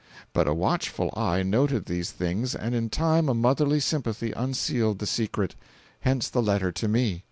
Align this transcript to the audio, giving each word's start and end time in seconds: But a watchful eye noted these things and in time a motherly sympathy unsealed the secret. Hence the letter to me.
But 0.33 0.47
a 0.47 0.53
watchful 0.55 1.13
eye 1.15 1.43
noted 1.43 1.85
these 1.85 2.09
things 2.09 2.55
and 2.55 2.73
in 2.73 2.89
time 2.89 3.29
a 3.29 3.35
motherly 3.35 3.79
sympathy 3.79 4.31
unsealed 4.31 4.97
the 4.97 5.05
secret. 5.05 5.53
Hence 5.99 6.27
the 6.27 6.41
letter 6.41 6.71
to 6.71 6.87
me. 6.87 7.19